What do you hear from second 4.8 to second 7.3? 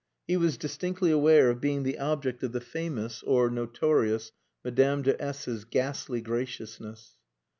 de S 's ghastly graciousness.